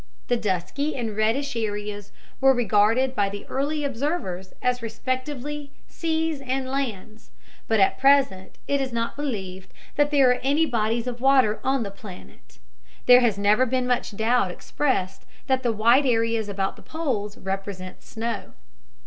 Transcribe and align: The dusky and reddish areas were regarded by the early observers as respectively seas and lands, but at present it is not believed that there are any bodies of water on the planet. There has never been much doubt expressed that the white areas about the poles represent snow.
The 0.29 0.35
dusky 0.35 0.95
and 0.95 1.15
reddish 1.15 1.55
areas 1.55 2.11
were 2.39 2.55
regarded 2.55 3.13
by 3.15 3.29
the 3.29 3.45
early 3.45 3.83
observers 3.83 4.51
as 4.59 4.81
respectively 4.81 5.69
seas 5.87 6.41
and 6.41 6.67
lands, 6.67 7.29
but 7.67 7.79
at 7.79 7.99
present 7.99 8.57
it 8.67 8.81
is 8.81 8.91
not 8.91 9.15
believed 9.15 9.71
that 9.97 10.09
there 10.09 10.31
are 10.31 10.39
any 10.41 10.65
bodies 10.65 11.05
of 11.05 11.21
water 11.21 11.59
on 11.63 11.83
the 11.83 11.91
planet. 11.91 12.57
There 13.05 13.21
has 13.21 13.37
never 13.37 13.67
been 13.67 13.85
much 13.85 14.17
doubt 14.17 14.49
expressed 14.49 15.23
that 15.45 15.61
the 15.61 15.71
white 15.71 16.07
areas 16.07 16.49
about 16.49 16.77
the 16.77 16.81
poles 16.81 17.37
represent 17.37 18.01
snow. 18.01 18.53